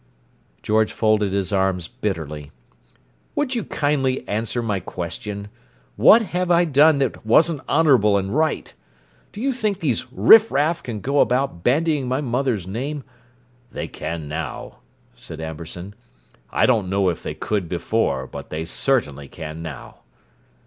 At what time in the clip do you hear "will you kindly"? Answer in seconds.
3.35-4.27